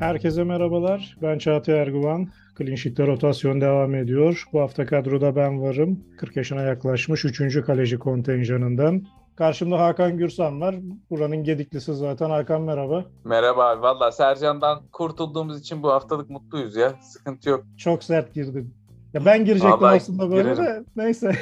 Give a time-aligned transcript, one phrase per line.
[0.00, 1.16] Herkese merhabalar.
[1.22, 2.28] Ben Çağatay Erguvan.
[2.58, 4.44] Clean Sheet'te rotasyon devam ediyor.
[4.52, 6.04] Bu hafta kadroda ben varım.
[6.18, 7.60] 40 yaşına yaklaşmış 3.
[7.66, 9.02] kaleci kontenjanından.
[9.36, 10.76] Karşımda Hakan Gürsan var.
[11.10, 12.30] Buranın gediklisi zaten.
[12.30, 13.04] Hakan merhaba.
[13.24, 13.82] Merhaba abi.
[13.82, 16.94] Valla Sercan'dan kurtulduğumuz için bu haftalık mutluyuz ya.
[17.02, 17.64] Sıkıntı yok.
[17.76, 18.74] Çok sert girdim.
[19.14, 20.64] Ya ben girecektim Vallahi aslında böyle girerim.
[20.64, 20.84] de.
[20.96, 21.32] Neyse.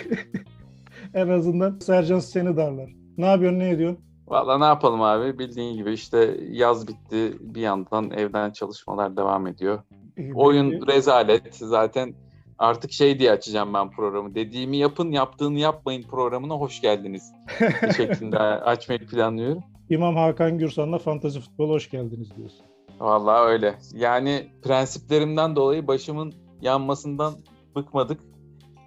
[1.14, 2.90] en azından Sercan seni darlar.
[3.18, 4.07] Ne yapıyorsun, ne ediyorsun?
[4.30, 5.38] Valla ne yapalım abi?
[5.38, 7.32] Bildiğin gibi işte yaz bitti.
[7.40, 9.82] Bir yandan evden çalışmalar devam ediyor.
[10.16, 10.86] İyi, Oyun peki.
[10.86, 11.54] rezalet.
[11.54, 12.14] Zaten
[12.58, 14.34] artık şey diye açacağım ben programı.
[14.34, 17.32] Dediğimi yapın, yaptığını yapmayın programına hoş geldiniz.
[17.96, 19.62] şeklinde açmayı planlıyorum.
[19.90, 22.66] İmam Hakan Gürsan'la Fantazi Futbol hoş geldiniz diyorsun.
[23.00, 23.74] Vallahi öyle.
[23.94, 27.34] Yani prensiplerimden dolayı başımın yanmasından
[27.76, 28.20] bıkmadık.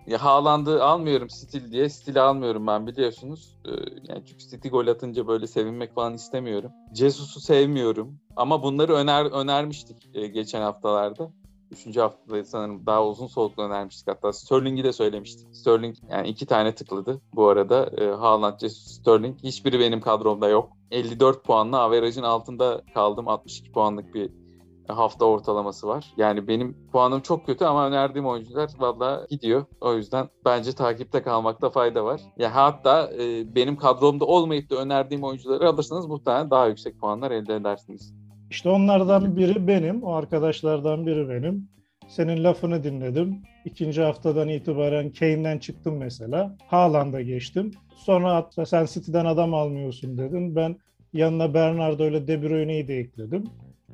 [0.08, 1.90] Ya Haaland'ı almıyorum stil diye.
[1.90, 3.58] Stili almıyorum ben biliyorsunuz.
[3.66, 3.70] Ee,
[4.08, 6.72] yani çünkü City gol atınca böyle sevinmek falan istemiyorum.
[6.94, 8.20] Jesus'u sevmiyorum.
[8.36, 11.32] Ama bunları öner önermiştik e, geçen haftalarda.
[11.72, 14.34] Üçüncü haftada sanırım daha uzun soluklu önermiştik hatta.
[14.34, 15.56] Sterling'i de söylemiştik.
[15.56, 17.92] Sterling yani iki tane tıkladı bu arada.
[17.98, 19.40] E, Haaland, Jesus, Sterling.
[19.44, 20.70] Hiçbiri benim kadromda yok.
[20.92, 23.28] 54 puanla averajın altında kaldım.
[23.28, 24.41] 62 puanlık bir
[24.88, 26.14] hafta ortalaması var.
[26.18, 29.66] Yani benim puanım çok kötü ama önerdiğim oyuncular valla gidiyor.
[29.82, 32.22] O yüzden bence takipte kalmakta fayda var.
[32.38, 37.56] Ya hatta e, benim kadromda olmayıp da önerdiğim oyuncuları alırsanız muhtemelen daha yüksek puanlar elde
[37.56, 38.14] edersiniz.
[38.50, 41.70] İşte onlardan biri benim, o arkadaşlardan biri benim.
[42.08, 43.42] Senin lafını dinledim.
[43.66, 46.58] İkinci haftadan itibaren Kane'den çıktım mesela.
[46.68, 47.72] Haaland'a geçtim.
[47.96, 50.56] Sonra hatta sen City'den adam almıyorsun dedin.
[50.56, 50.78] Ben
[51.14, 53.44] yanına Bernardo ile De Bruyne'yi de ekledim.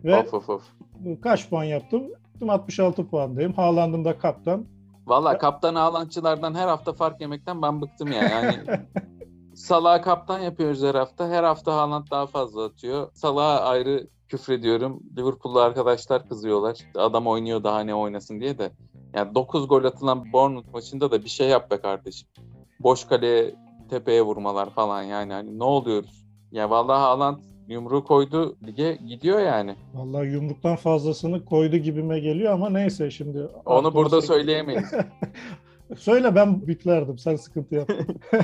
[0.04, 0.64] Ve Of of of.
[1.22, 2.04] kaç puan yaptım?
[2.50, 3.54] 66 puandayım.
[3.54, 4.66] Haaland'ım da kaptan.
[5.08, 8.24] Valla kaptan ağlançılardan her hafta fark yemekten ben bıktım ya.
[8.24, 8.56] Yani
[9.56, 11.30] Salah'ı kaptan yapıyoruz her hafta.
[11.30, 13.10] Her hafta Haaland daha fazla atıyor.
[13.14, 15.04] Salah'a ayrı küfrediyorum.
[15.18, 16.78] Liverpool'lu arkadaşlar kızıyorlar.
[16.96, 18.72] Adam oynuyor daha ne oynasın diye de.
[19.14, 22.28] Yani 9 gol atılan Bournemouth maçında da bir şey yap be kardeşim.
[22.80, 23.56] Boş kaleye
[23.90, 25.34] tepeye vurmalar falan yani.
[25.34, 26.26] Hani ne oluyoruz?
[26.52, 27.38] Ya vallahi Haaland
[27.68, 29.76] yumruğu koydu lige gidiyor yani.
[29.94, 33.40] Vallahi yumruktan fazlasını koydu gibime geliyor ama neyse şimdi.
[33.66, 34.92] Onu burada 18 söyleyemeyiz.
[35.98, 37.18] Söyle ben biplerdim.
[37.18, 37.96] Sen sıkıntı yapma.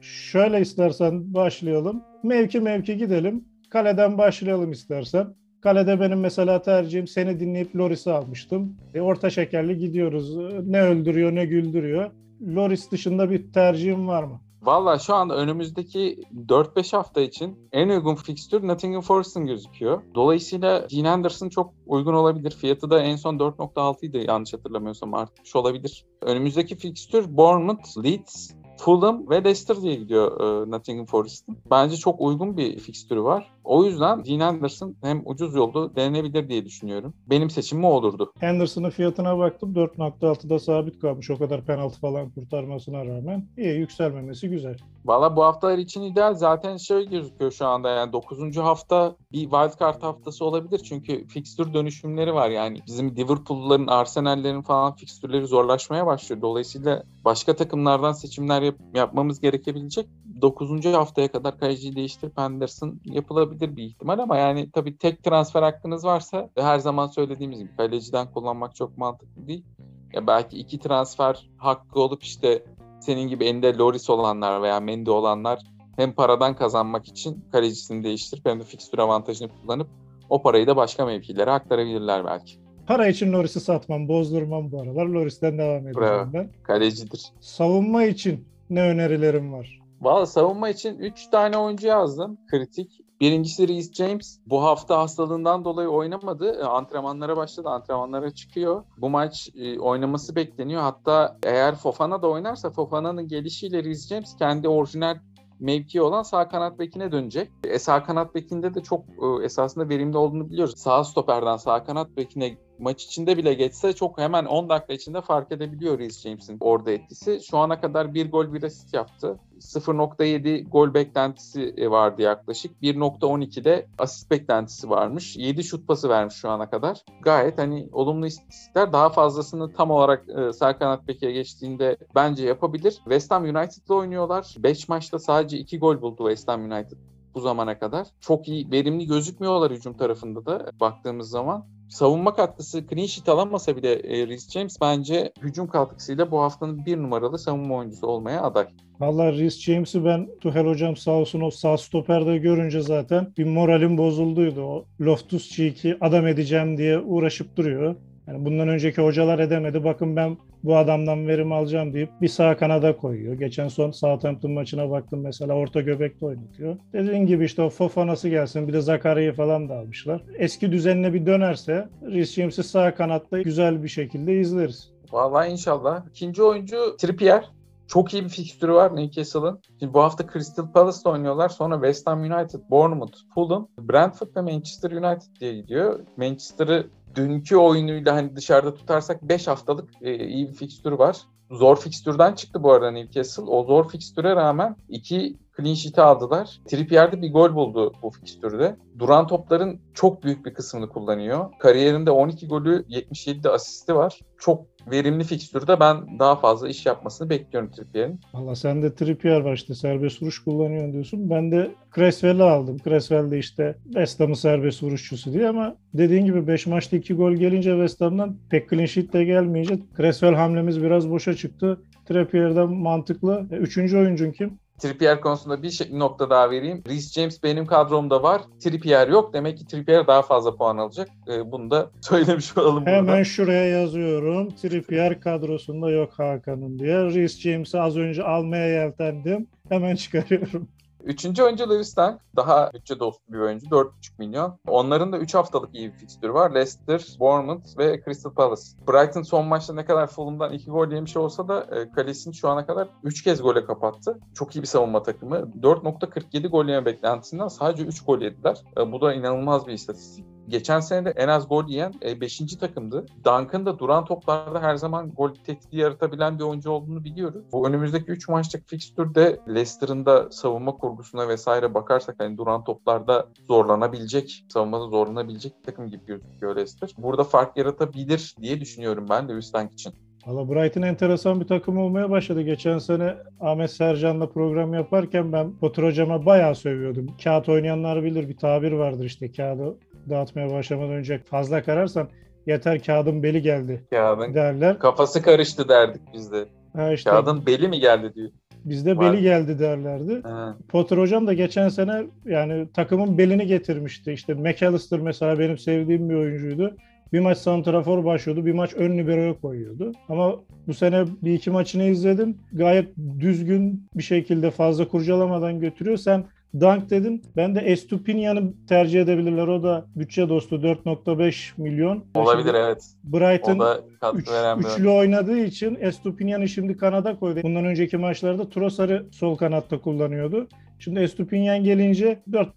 [0.00, 2.02] Şöyle istersen başlayalım.
[2.22, 3.44] Mevki mevki gidelim.
[3.70, 5.34] Kaleden başlayalım istersen.
[5.60, 8.76] Kalede benim mesela tercihim seni dinleyip Loris'i almıştım.
[8.94, 10.36] E, orta şekerli gidiyoruz.
[10.66, 12.10] Ne öldürüyor ne güldürüyor.
[12.42, 14.40] Loris dışında bir tercihim var mı?
[14.62, 20.02] Valla şu anda önümüzdeki 4-5 hafta için en uygun fikstür Nottingham Forest'ın gözüküyor.
[20.14, 22.50] Dolayısıyla Dean Henderson çok uygun olabilir.
[22.50, 26.04] Fiyatı da en son 4.6 idi yanlış hatırlamıyorsam artmış olabilir.
[26.22, 31.58] Önümüzdeki fikstür Bournemouth, Leeds, Fulham ve Leicester diye gidiyor e, Nottingham Forest'ın.
[31.70, 33.52] Bence çok uygun bir fikstürü var.
[33.68, 37.14] O yüzden Dean Henderson hem ucuz yolda denenebilir diye düşünüyorum.
[37.26, 38.32] Benim seçimim o olurdu.
[38.40, 39.74] Henderson'ın fiyatına baktım.
[39.74, 41.30] 4.6'da sabit kalmış.
[41.30, 43.48] O kadar penaltı falan kurtarmasına rağmen.
[43.58, 44.76] İyi yükselmemesi güzel.
[45.04, 48.56] Valla bu haftalar için ideal zaten şey gözüküyor şu anda yani 9.
[48.56, 55.46] hafta bir wildcard haftası olabilir çünkü fikstür dönüşümleri var yani bizim Liverpool'ların, Arsenal'lerin falan fikstürleri
[55.46, 56.42] zorlaşmaya başlıyor.
[56.42, 60.06] Dolayısıyla başka takımlardan seçimler yap- yapmamız gerekebilecek.
[60.42, 60.84] 9.
[60.84, 66.50] haftaya kadar kaleciyi değiştirip Henderson yapılabilir bir ihtimal ama yani tabii tek transfer hakkınız varsa
[66.58, 69.64] her zaman söylediğimiz gibi kaleciden kullanmak çok mantıklı değil.
[70.12, 72.62] Ya belki iki transfer hakkı olup işte
[73.00, 75.60] senin gibi elinde Loris olanlar veya Mendy olanlar
[75.96, 79.88] hem paradan kazanmak için kalecisini değiştirip hem de fikstür avantajını kullanıp
[80.28, 82.58] o parayı da başka mevkilere aktarabilirler belki.
[82.86, 85.06] Para için Loris'i satmam, bozdurmam bu aralar.
[85.06, 86.32] Loris'ten devam edeceğim Bravo.
[86.32, 86.50] ben.
[86.62, 87.32] Kalecidir.
[87.40, 89.80] Savunma için ne önerilerim var?
[90.00, 93.00] Valla savunma için 3 tane oyuncu yazdım kritik.
[93.20, 94.38] Birincisi Reece James.
[94.46, 96.60] Bu hafta hastalığından dolayı oynamadı.
[96.60, 97.68] E, Antrenmanlara başladı.
[97.68, 98.84] Antrenmanlara çıkıyor.
[98.98, 100.82] Bu maç e, oynaması bekleniyor.
[100.82, 105.18] Hatta eğer Fofana da oynarsa Fofana'nın gelişiyle Reece James kendi orijinal
[105.60, 107.50] mevki olan sağ kanat bekine dönecek.
[107.64, 110.74] E, sağ kanat bekinde de çok e, esasında verimli olduğunu biliyoruz.
[110.78, 115.52] Sağ stoperden sağ kanat bekine maç içinde bile geçse çok hemen 10 dakika içinde fark
[115.52, 117.40] edebiliyor Reece James'in orada etkisi.
[117.50, 119.38] Şu ana kadar bir gol bir asist yaptı.
[119.60, 122.82] 0.7 gol beklentisi e, vardı yaklaşık.
[122.82, 125.36] 1.12'de asist beklentisi varmış.
[125.36, 127.04] 7 şut pası vermiş şu ana kadar.
[127.22, 132.92] Gayet hani olumlu istatistikler daha fazlasını tam olarak e, sağ kanat beke geçtiğinde bence yapabilir.
[132.92, 134.54] West Ham United'la oynuyorlar.
[134.58, 136.98] 5 maçta sadece 2 gol buldu West Ham United
[137.34, 138.06] bu zamana kadar.
[138.20, 141.66] Çok iyi, verimli gözükmüyorlar hücum tarafında da baktığımız zaman.
[141.88, 146.96] Savunma katkısı clean sheet alamasa bile e, Reece James bence hücum katkısıyla bu haftanın bir
[146.96, 148.66] numaralı savunma oyuncusu olmaya aday.
[149.00, 153.98] Valla Rhys James'i ben Tuhel hocam sağ olsun o sağ stoperde görünce zaten bir moralim
[153.98, 154.62] bozulduydu.
[154.62, 157.96] O Loftus Cheek'i adam edeceğim diye uğraşıp duruyor.
[158.28, 159.84] Yani bundan önceki hocalar edemedi.
[159.84, 163.34] Bakın ben bu adamdan verim alacağım deyip bir sağ kanada koyuyor.
[163.34, 166.76] Geçen son Southampton maçına baktım mesela orta göbekte oynatıyor.
[166.92, 170.22] Dediğin gibi işte o Fofana'sı gelsin bir de Zakaria'yı falan da almışlar.
[170.38, 174.92] Eski düzenine bir dönerse Rhys James'i sağ kanatta güzel bir şekilde izleriz.
[175.12, 176.06] Vallahi inşallah.
[176.10, 177.57] İkinci oyuncu Trippier.
[177.88, 179.60] Çok iyi bir fikstürü var Newcastle'ın.
[179.78, 181.48] Şimdi bu hafta Crystal Palace'da oynuyorlar.
[181.48, 186.00] Sonra West Ham United, Bournemouth, Fulham, Brentford ve Manchester United diye gidiyor.
[186.16, 191.16] Manchester'ı dünkü oyunuyla hani dışarıda tutarsak 5 haftalık e, iyi bir fikstürü var.
[191.50, 193.42] Zor fikstürden çıktı bu arada Newcastle.
[193.42, 196.60] O zor fikstüre rağmen iki clean sheet'i aldılar.
[196.66, 198.76] Trippier'de bir gol buldu bu fikstürde.
[198.98, 201.50] Duran topların çok büyük bir kısmını kullanıyor.
[201.58, 204.20] Kariyerinde 12 golü 77 de asisti var.
[204.38, 208.20] Çok verimli fikstürde ben daha fazla iş yapmasını bekliyorum Trippier'in.
[208.34, 211.30] Valla sen de Trippier var işte serbest vuruş kullanıyorsun diyorsun.
[211.30, 212.76] Ben de Creswell'i aldım.
[212.84, 217.32] Creswell de işte West Ham'ın serbest vuruşçusu diye ama dediğin gibi 5 maçta 2 gol
[217.32, 221.80] gelince West Ham'dan pek clean sheet de gelmeyince Creswell hamlemiz biraz boşa çıktı.
[222.08, 223.46] Trippier'den mantıklı.
[223.50, 224.58] E, üçüncü oyuncun kim?
[224.78, 226.82] Trippier konusunda bir şey, nokta daha vereyim.
[226.88, 228.42] Reece James benim kadromda var.
[228.60, 229.34] Trippier yok.
[229.34, 231.08] Demek ki Trippier daha fazla puan alacak.
[231.28, 233.24] Ee, bunu da söylemiş olalım Hemen burada.
[233.24, 234.48] şuraya yazıyorum.
[234.50, 237.04] Trippier kadrosunda yok Hakan'ın diye.
[237.04, 239.46] Reece James'i az önce almaya yeltendim.
[239.68, 240.68] Hemen çıkarıyorum.
[241.08, 242.20] Üçüncü oyuncu Lewis Dunk.
[242.36, 243.66] Daha bütçe dostu bir oyuncu.
[243.66, 244.58] 4,5 milyon.
[244.66, 246.54] Onların da 3 haftalık iyi bir fikstürü var.
[246.54, 248.62] Leicester, Bournemouth ve Crystal Palace.
[248.88, 252.66] Brighton son maçta ne kadar Fulham'dan 2 gol yemiş olsa da e, kalesini şu ana
[252.66, 254.18] kadar 3 kez gole kapattı.
[254.34, 255.36] Çok iyi bir savunma takımı.
[255.36, 258.58] 4.47 gol yeme beklentisinden sadece 3 gol yediler.
[258.78, 260.37] E, bu da inanılmaz bir istatistik.
[260.48, 262.38] Geçen sene de en az gol yiyen 5.
[262.38, 263.06] takımdı.
[263.24, 267.44] Duncan da duran toplarda her zaman gol tehdidi yaratabilen bir oyuncu olduğunu biliyoruz.
[267.52, 274.44] Bu önümüzdeki 3 maçlık fikstürde Leicester'ın da savunma kurgusuna vesaire bakarsak hani duran toplarda zorlanabilecek,
[274.48, 276.90] savunmada zorlanabilecek bir takım gibi gözüküyor Leicester.
[276.98, 279.92] Burada fark yaratabilir diye düşünüyorum ben Lewis Dunk için.
[280.26, 282.42] Valla Brighton enteresan bir takım olmaya başladı.
[282.42, 287.06] Geçen sene Ahmet Sercan'la program yaparken ben Potter hocama bayağı sövüyordum.
[287.24, 289.76] Kağıt oynayanlar bilir bir tabir vardır işte kağıdı
[290.10, 292.08] dağıtmaya başlamadan önce fazla kararsan
[292.46, 294.78] yeter kağıdın beli geldi Kağıdın derler.
[294.78, 296.44] kafası karıştı derdik biz de.
[296.76, 298.30] Ha işte Kağıdın beli mi geldi diyor.
[298.64, 299.12] bizde Var.
[299.12, 300.20] beli geldi derlerdi.
[300.22, 300.56] Ha.
[300.68, 304.12] Potter hocam da geçen sene yani takımın belini getirmişti.
[304.12, 306.76] İşte McAllister mesela benim sevdiğim bir oyuncuydu.
[307.12, 309.92] Bir maç santrafor başlıyordu, bir maç ön libero'ya koyuyordu.
[310.08, 310.34] Ama
[310.66, 312.36] bu sene bir iki maçını izledim.
[312.52, 312.88] Gayet
[313.20, 315.96] düzgün bir şekilde fazla kurcalamadan götürüyor.
[315.96, 316.24] Sen
[316.60, 317.22] Dunk dedin.
[317.36, 319.48] Ben de Estupinian'ı tercih edebilirler.
[319.48, 322.04] O da bütçe dostu 4.5 milyon.
[322.14, 322.84] Olabilir Şimdi evet.
[323.04, 323.82] Brighton
[324.14, 327.40] Üç, bir üçlü oynadığı için Estupinyan'ı şimdi kanada koydu.
[327.42, 330.48] Bundan önceki maçlarda Trossard'ı sol kanatta kullanıyordu.
[330.78, 332.50] Şimdi Estupinyan gelince 4,5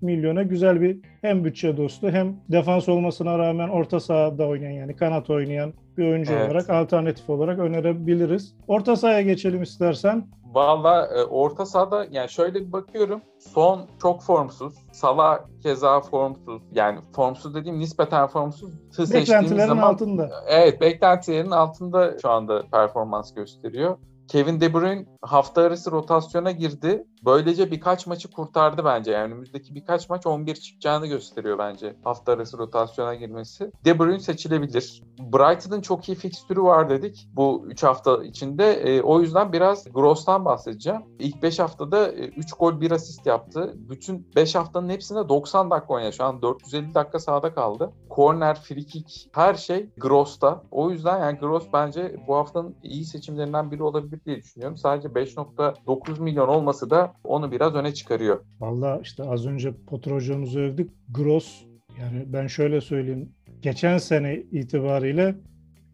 [0.00, 5.30] milyona güzel bir hem bütçe dostu hem defans olmasına rağmen orta sahada oynayan yani kanat
[5.30, 6.50] oynayan bir oyuncu Evet.
[6.50, 8.54] olarak alternatif olarak önerebiliriz.
[8.68, 10.26] Orta sahaya geçelim istersen.
[10.54, 13.20] Valla e, orta sahada yani şöyle bir bakıyorum.
[13.38, 14.74] Son çok formsuz.
[14.92, 16.62] Salah keza formsuz.
[16.72, 18.70] Yani formsuz dediğim nispeten formsuz.
[18.98, 20.30] Beklentilerin zaman altında.
[20.48, 23.96] Evet beklentilerin altında şu anda performans gösteriyor.
[24.28, 27.04] Kevin De Bruyne hafta arası rotasyona girdi.
[27.24, 29.10] Böylece birkaç maçı kurtardı bence.
[29.10, 33.72] Yani önümüzdeki birkaç maç 11 çıkacağını gösteriyor bence hafta arası rotasyona girmesi.
[33.84, 35.02] De Bruyne seçilebilir.
[35.18, 38.72] Brighton'ın çok iyi fikstürü var dedik bu 3 hafta içinde.
[38.72, 41.00] E, o yüzden biraz Gross'tan bahsedeceğim.
[41.18, 43.74] İlk 5 haftada 3 gol 1 asist yaptı.
[43.76, 46.12] Bütün 5 haftanın hepsinde 90 dakika oynadı.
[46.12, 47.92] Şu an 450 dakika sahada kaldı.
[48.16, 50.62] Corner, free kick her şey Gross'ta.
[50.70, 54.76] O yüzden yani Gross bence bu haftanın iyi seçimlerinden biri olabilir diye düşünüyorum.
[54.76, 58.44] Sadece 5.9 milyon olması da onu biraz öne çıkarıyor.
[58.60, 60.90] Valla işte az önce Potter hocamızı övdük.
[61.10, 61.62] Gross
[62.00, 63.32] yani ben şöyle söyleyeyim.
[63.62, 65.34] Geçen sene itibariyle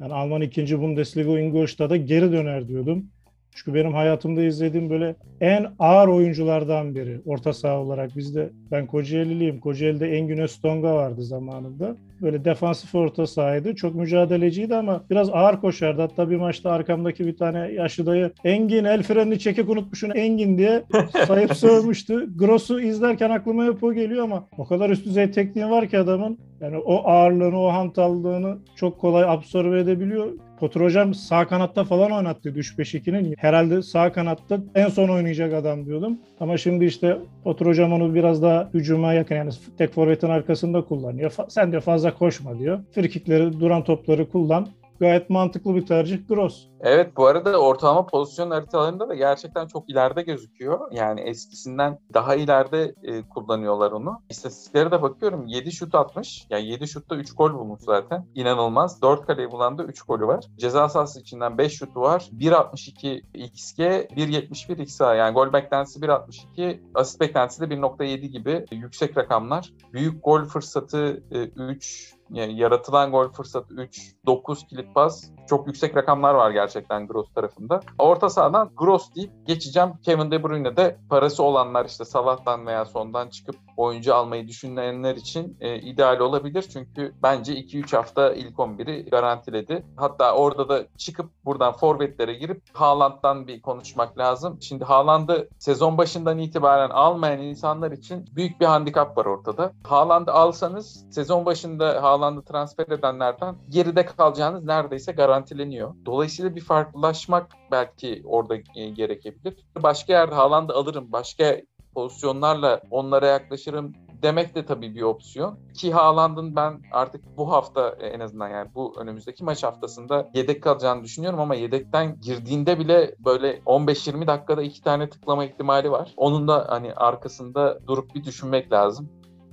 [0.01, 0.81] yani Alman 2.
[0.81, 3.07] Bundesliga Ingolstadt'a geri döner diyordum.
[3.55, 7.21] Çünkü benim hayatımda izlediğim böyle en ağır oyunculardan biri.
[7.27, 9.61] Orta saha olarak bizde ben Kocaeli'liyim.
[9.61, 11.97] Kocaeli'de Engin Öztonga vardı zamanında.
[12.23, 13.75] Böyle defansif orta sahaydı.
[13.75, 16.03] Çok mücadeleciydi ama biraz ağır koşardı.
[16.03, 20.83] Hatta bir maçta arkamdaki bir tane yaşlı dayı Engin el frenini çekip unutmuşsun Engin diye
[21.27, 22.29] sayıp sövmüştü.
[22.37, 26.39] Gross'u izlerken aklıma hep o geliyor ama o kadar üst düzey tekniği var ki adamın.
[26.61, 30.27] Yani o ağırlığını, o hantallığını çok kolay absorbe edebiliyor.
[30.61, 33.35] Potter hocam sağ kanatta falan oynattı 3-5-2'nin.
[33.39, 36.19] Herhalde sağ kanatta en son oynayacak adam diyordum.
[36.41, 41.33] Ama şimdi işte Potter hocam onu biraz daha hücuma yakın yani tek forvetin arkasında kullanıyor.
[41.49, 42.81] Sen de fazla koşma diyor.
[42.93, 44.69] Frikikleri, duran topları kullan
[45.01, 46.67] gayet mantıklı bir tercih Gross.
[46.81, 50.93] Evet bu arada ortalama pozisyon haritalarında da gerçekten çok ileride gözüküyor.
[50.93, 54.23] Yani eskisinden daha ileride e, kullanıyorlar onu.
[54.31, 56.47] İstatistiklere de bakıyorum 7 şut atmış.
[56.51, 58.27] Yani 7 şutta 3 gol bulmuş zaten.
[58.35, 59.03] İnanılmaz.
[59.03, 60.45] 4 kaleyi bulan da 3 golü var.
[60.59, 62.29] Ceza sahası içinden 5 şutu var.
[62.39, 65.15] 1.62 XG, 1.71 XA.
[65.15, 69.73] Yani gol beklentisi 1.62, asist beklentisi de 1.7 gibi yüksek rakamlar.
[69.93, 75.31] Büyük gol fırsatı e, 3, yani yaratılan gol fırsatı 3, 9 kilit pas.
[75.49, 77.81] Çok yüksek rakamlar var gerçekten Gross tarafında.
[77.99, 79.91] Orta sahadan Gross deyip geçeceğim.
[80.03, 85.57] Kevin De Bruyne de parası olanlar işte Salah'tan veya sondan çıkıp oyuncu almayı düşünenler için
[85.61, 86.63] e, ideal olabilir.
[86.63, 89.85] Çünkü bence 2-3 hafta ilk 11'i garantiledi.
[89.97, 94.59] Hatta orada da çıkıp buradan forvetlere girip Haaland'dan bir konuşmak lazım.
[94.63, 99.73] Şimdi Haaland'ı sezon başından itibaren almayan insanlar için büyük bir handikap var ortada.
[99.85, 105.95] Haaland'ı alsanız sezon başında Haaland'ı transfer edenlerden geride kalacağınız neredeyse garantileniyor.
[106.07, 109.57] Dolayısıyla bir farklılaşmak belki orada e, gerekebilir.
[109.83, 111.57] Başka yerde Haaland'ı alırım, başka
[111.95, 113.93] pozisyonlarla onlara yaklaşırım
[114.23, 115.59] demek de tabii bir opsiyon.
[115.75, 121.05] Ki Haaland'ın ben artık bu hafta en azından yani bu önümüzdeki maç haftasında yedek kalacağını
[121.05, 126.15] düşünüyorum ama yedekten girdiğinde bile böyle 15-20 dakikada iki tane tıklama ihtimali var.
[126.17, 129.09] Onun da hani arkasında durup bir düşünmek lazım.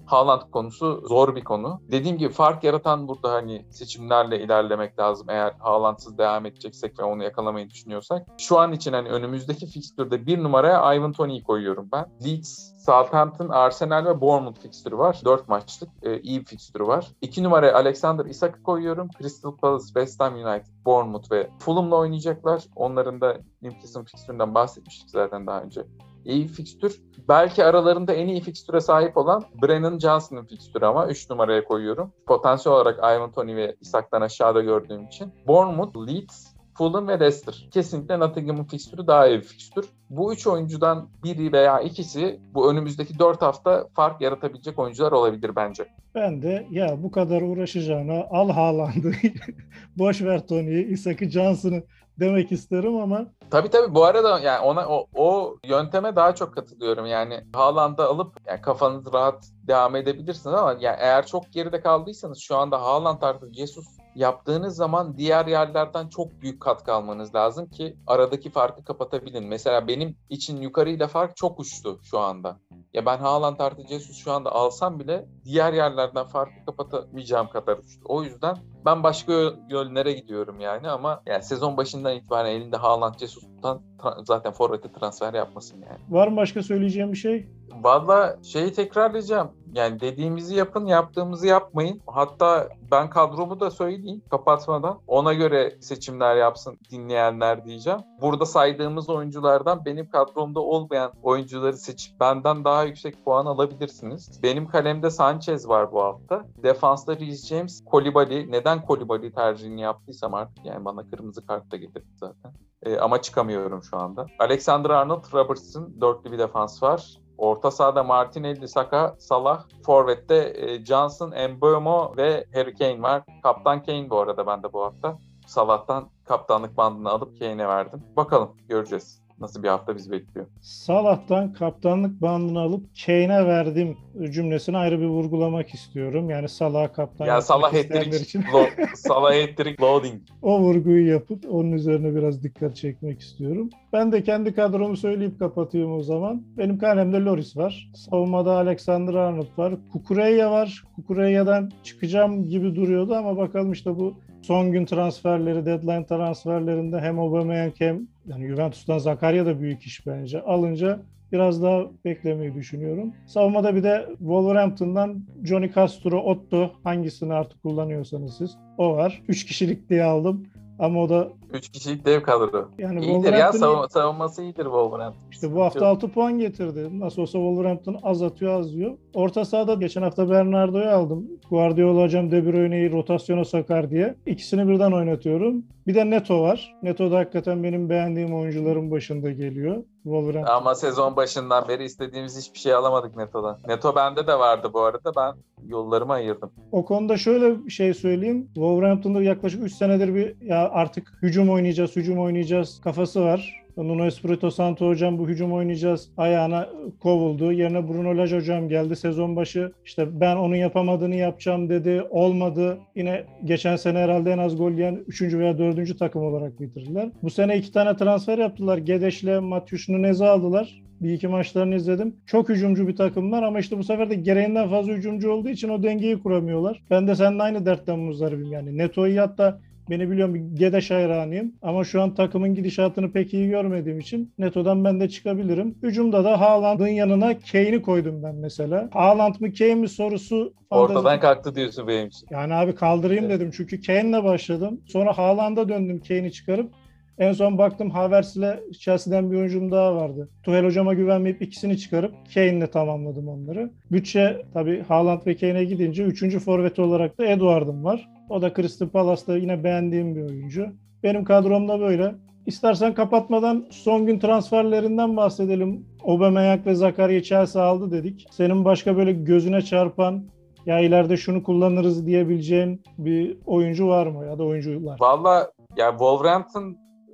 [0.07, 1.81] Haaland konusu zor bir konu.
[1.91, 7.23] Dediğim gibi fark yaratan burada hani seçimlerle ilerlemek lazım eğer Haaland'sız devam edeceksek ve onu
[7.23, 8.27] yakalamayı düşünüyorsak.
[8.37, 12.05] Şu an için hani önümüzdeki fikstürde bir numaraya Ivan Toney'i koyuyorum ben.
[12.25, 15.21] Leeds, Southampton, Arsenal ve Bournemouth fikstürü var.
[15.25, 17.07] 4 maçlık e, iyi bir fikstürü var.
[17.21, 19.09] 2 numaraya Alexander Isak'ı koyuyorum.
[19.21, 22.63] Crystal Palace, West Ham United, Bournemouth ve Fulham'la oynayacaklar.
[22.75, 25.85] Onların da Newcastle fikstüründen bahsetmiştik zaten daha önce
[26.25, 27.01] iyi fikstür.
[27.29, 32.13] Belki aralarında en iyi fikstüre sahip olan Brennan Johnson'ın fikstürü ama 3 numaraya koyuyorum.
[32.25, 35.33] Potansiyel olarak Ivan Tony ve Isak'tan aşağıda gördüğüm için.
[35.47, 37.67] Bournemouth, Leeds, Fulham ve Leicester.
[37.71, 39.85] Kesinlikle Nottingham'ın fikstürü daha iyi bir fikstür.
[40.09, 45.87] Bu üç oyuncudan biri veya ikisi bu önümüzdeki dört hafta fark yaratabilecek oyuncular olabilir bence.
[46.15, 49.11] Ben de ya bu kadar uğraşacağına al Haaland'ı,
[49.97, 51.83] boş ver Tony'yi, Isak'ı, Johnson'ı
[52.19, 53.25] demek isterim ama.
[53.51, 57.05] Tabii tabii bu arada yani ona o, o yönteme daha çok katılıyorum.
[57.05, 62.57] Yani Haaland'ı alıp yani kafanız rahat devam edebilirsiniz ama yani eğer çok geride kaldıysanız şu
[62.57, 63.85] anda Haaland artı Jesus
[64.17, 69.47] yaptığınız zaman diğer yerlerden çok büyük katkı almanız lazım ki aradaki farkı kapatabilin.
[69.47, 72.59] Mesela benim için yukarıyla fark çok uçtu şu anda.
[72.93, 78.01] Ya ben Haaland artı Jesus şu anda alsam bile diğer yerlerden farkı kapatamayacağım kadar uçtu.
[78.05, 79.33] O yüzden ben başka
[79.69, 83.81] yönlere gidiyorum yani ama yani sezon başından itibaren elinde Haaland Jesus'tan
[84.23, 85.99] zaten forvete transfer yapmasın yani.
[86.09, 87.47] Var mı başka söyleyeceğim bir şey?
[87.83, 89.51] Valla şeyi tekrarlayacağım.
[89.73, 92.01] Yani dediğimizi yapın, yaptığımızı yapmayın.
[92.07, 94.99] Hatta ben kadromu da söyleyeyim kapatmadan.
[95.07, 97.99] Ona göre seçimler yapsın dinleyenler diyeceğim.
[98.21, 104.43] Burada saydığımız oyunculardan benim kadromda olmayan oyuncuları seçip benden daha yüksek puan alabilirsiniz.
[104.43, 106.45] Benim kalemde Sanchez var bu hafta.
[106.63, 108.51] Defansta Reece James, Kolibali.
[108.51, 112.53] Neden Kolibali tercihini yaptıysam artık yani bana kırmızı kart da getirdi zaten.
[112.83, 114.25] E, ama çıkamıyorum şu anda.
[114.39, 117.17] Alexander Arnold, Robertson dörtlü bir defans var.
[117.37, 119.65] Orta sahada Martinelli, Saka, Salah.
[119.85, 123.23] Forvet'te e, Johnson, Mbeumo ve Harry Kane var.
[123.43, 125.17] Kaptan Kane bu arada bende bu hafta.
[125.47, 128.03] Salah'tan kaptanlık bandını alıp Kane'e verdim.
[128.15, 130.47] Bakalım göreceğiz nasıl bir hafta bizi bekliyor.
[130.61, 133.97] Salah'tan kaptanlık bandını alıp Kane'e verdim
[134.31, 136.29] cümlesini ayrı bir vurgulamak istiyorum.
[136.29, 138.41] Yani Salah kaptan ya Salah hat için.
[138.41, 140.21] lo- Salah hat loading.
[140.41, 143.69] o vurguyu yapıp onun üzerine biraz dikkat çekmek istiyorum.
[143.93, 146.43] Ben de kendi kadromu söyleyip kapatayım o zaman.
[146.57, 147.91] Benim kalemde Loris var.
[147.95, 149.73] Savunmada Alexander Arnold var.
[149.91, 150.83] Kukureya var.
[150.95, 157.73] Kukureya'dan çıkacağım gibi duruyordu ama bakalım işte bu son gün transferleri, deadline transferlerinde hem Aubameyang
[157.77, 160.41] hem yani Juventus'tan Zakaria da büyük iş bence.
[160.41, 160.99] Alınca
[161.31, 163.13] biraz daha beklemeyi düşünüyorum.
[163.25, 169.21] Savunmada bir de Wolverhampton'dan Johnny Castro, Otto hangisini artık kullanıyorsanız siz o var.
[169.27, 170.47] 3 kişilik diye aldım.
[170.79, 172.67] Ama o da 3 kişilik dev kadro.
[172.77, 175.21] Yani İyidir ya Wolverhampton- savun- savunması iyidir Wolverhampton.
[175.31, 176.99] İşte bu hafta 6 puan getirdi.
[176.99, 178.91] Nasıl olsa Wolverhampton az atıyor az yiyor.
[179.13, 181.27] Orta sahada geçen hafta Bernardo'yu aldım.
[181.49, 184.15] Guardiola hocam De Bruyne'yi rotasyona sokar diye.
[184.25, 185.63] İkisini birden oynatıyorum.
[185.87, 186.75] Bir de Neto var.
[186.83, 189.83] Neto da hakikaten benim beğendiğim oyuncuların başında geliyor.
[190.03, 190.53] Wolverhampton.
[190.53, 193.57] Ama sezon başından beri istediğimiz hiçbir şey alamadık Neto'dan.
[193.67, 195.11] Neto bende de vardı bu arada.
[195.17, 195.33] Ben
[195.69, 196.51] yollarımı ayırdım.
[196.71, 198.45] O konuda şöyle bir şey söyleyeyim.
[198.53, 203.67] Wolverhampton'da yaklaşık 3 senedir bir ya artık hücum oynayacağız, hücum oynayacağız kafası var.
[203.77, 207.51] Nuno Espirito Santo hocam bu hücum oynayacağız ayağına kovuldu.
[207.51, 209.71] Yerine Bruno Lage hocam geldi sezon başı.
[209.85, 212.01] İşte ben onun yapamadığını yapacağım dedi.
[212.09, 212.77] Olmadı.
[212.95, 215.21] Yine geçen sene herhalde en az gol yiyen 3.
[215.21, 215.99] veya 4.
[215.99, 217.09] takım olarak bitirdiler.
[217.23, 218.77] Bu sene iki tane transfer yaptılar.
[218.77, 220.81] Gedeş'le Matyuş Nunez'i aldılar.
[221.01, 222.15] Bir iki maçlarını izledim.
[222.25, 225.83] Çok hücumcu bir takımlar ama işte bu sefer de gereğinden fazla hücumcu olduğu için o
[225.83, 226.83] dengeyi kuramıyorlar.
[226.89, 228.77] Ben de seninle aynı dertten muzdaribim yani.
[228.77, 233.99] Neto'yu hatta Beni biliyorum bir Gedeş hayranıyım ama şu an takımın gidişatını pek iyi görmediğim
[233.99, 235.75] için Neto'dan ben de çıkabilirim.
[235.83, 238.89] Hücumda da Haaland'ın yanına Kane'i koydum ben mesela.
[238.93, 242.27] Haaland mı Kane mi sorusu Ortadan fantezik- kalktı diyorsun benim için.
[242.31, 243.39] yani abi kaldırayım Evet.
[243.39, 244.81] dedim çünkü Kane'le başladım.
[244.87, 246.71] Sonra Haaland'a döndüm Kane'i çıkarıp.
[247.19, 250.29] En son baktım Havertz'le Chelsea'den bir oyuncum daha vardı.
[250.43, 253.71] Tuhel hocama güvenmeyip ikisini çıkarıp Kane'le tamamladım onları.
[253.91, 258.09] Bütçe tabii Haaland ve Kane'e gidince üçüncü forveti olarak da Eduard'ım var.
[258.29, 260.67] O da Crystal Palace'da yine beğendiğim bir oyuncu.
[261.03, 262.15] Benim kadromda böyle.
[262.45, 265.85] İstersen kapatmadan son gün transferlerinden bahsedelim.
[266.03, 268.27] Aubameyang ve Zakaria Chelsea aldı dedik.
[268.31, 270.23] Senin başka böyle gözüne çarpan
[270.65, 274.97] ya ileride şunu kullanırız diyebileceğin bir oyuncu var mı ya da oyuncular?
[274.99, 275.99] Valla ya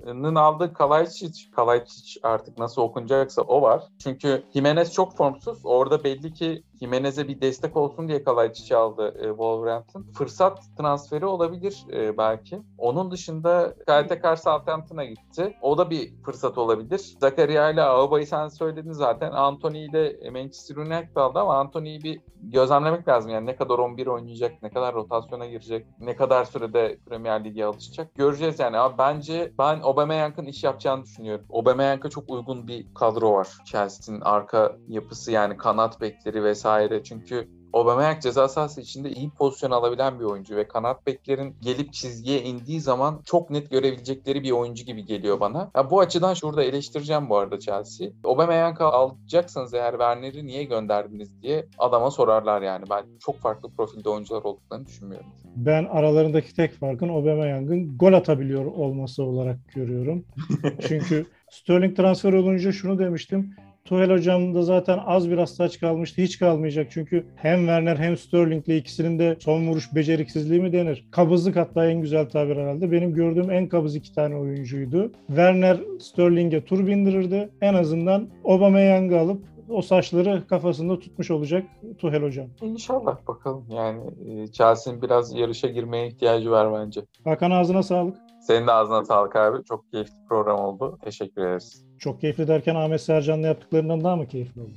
[0.04, 3.82] Wolverhampton'ın aldığı Kalajdzic, Kalajdzic artık nasıl okunacaksa o var.
[3.98, 5.58] Çünkü Jimenez çok formsuz.
[5.64, 10.06] Orada belli ki Jimenez'e bir destek olsun diye Kalajdzic'i aldı e, Wolverhampton.
[10.18, 12.62] Fırsat transferi olabilir e, belki.
[12.78, 15.56] Onun dışında Kyle Southampton'a gitti.
[15.62, 17.14] O da bir fırsat olabilir.
[17.20, 19.32] Zakaria ile Auba'yı sen söyledin zaten.
[19.32, 23.30] Anthony ile Manchester United aldı ama Anthony'yi bir gözlemlemek lazım.
[23.30, 28.14] Yani ne kadar 11 oynayacak, ne kadar rotasyona girecek, ne kadar sürede Premier Lig'e alışacak.
[28.14, 28.78] Göreceğiz yani.
[28.78, 31.46] Ama bence ben Aubameyang'ın iş yapacağını düşünüyorum.
[31.52, 33.48] Aubameyang'a çok uygun bir kadro var.
[33.64, 36.63] Chelsea'nin arka yapısı yani kanat bekleri vesaire.
[37.04, 42.42] Çünkü Aubameyang ceza sahası içinde iyi pozisyon alabilen bir oyuncu ve kanat beklerin gelip çizgiye
[42.42, 45.70] indiği zaman çok net görebilecekleri bir oyuncu gibi geliyor bana.
[45.76, 48.08] Ya bu açıdan şurada eleştireceğim bu arada Chelsea.
[48.24, 52.84] Aubameyang'ı alacaksanız eğer Werner'i niye gönderdiniz diye adama sorarlar yani.
[52.90, 55.26] Ben çok farklı profilde oyuncular olduklarını düşünmüyorum.
[55.56, 60.24] Ben aralarındaki tek farkın Aubameyang'ın gol atabiliyor olması olarak görüyorum.
[60.88, 63.56] Çünkü Sterling transfer olunca şunu demiştim.
[63.88, 66.22] Tuchel hocam da zaten az biraz saç kalmıştı.
[66.22, 66.86] Hiç kalmayacak.
[66.90, 71.08] Çünkü hem Werner hem Sterling'le ikisinin de son vuruş beceriksizliği mi denir?
[71.10, 72.92] Kabızlık hatta en güzel tabir herhalde.
[72.92, 75.12] Benim gördüğüm en kabız iki tane oyuncuydu.
[75.26, 77.50] Werner Sterling'e tur bindirirdi.
[77.60, 81.64] En azından Aubameyang'ı alıp o saçları kafasında tutmuş olacak
[81.98, 82.46] Tuchel hocam.
[82.62, 83.64] İnşallah bakalım.
[83.68, 87.00] Yani e, Chelsea'nin biraz yarışa girmeye ihtiyacı var bence.
[87.24, 88.16] Hakan ağzına sağlık.
[88.46, 89.64] Senin de ağzına sağlık abi.
[89.64, 90.98] Çok keyifli program oldu.
[91.04, 91.84] Teşekkür ederiz.
[91.98, 94.70] Çok keyifli derken Ahmet Sercan'la yaptıklarından daha mı keyifli oldu?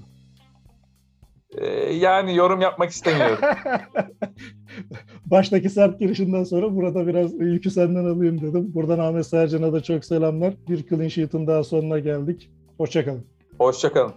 [1.57, 3.37] Ee, yani yorum yapmak istemiyorum.
[5.25, 8.71] Baştaki sert girişinden sonra burada biraz yükü senden alayım dedim.
[8.73, 10.53] Buradan Ahmet Sercan'a da çok selamlar.
[10.69, 12.51] Bir clean sheet'in daha sonuna geldik.
[12.77, 13.25] Hoşçakalın.
[13.59, 14.13] Hoşçakalın.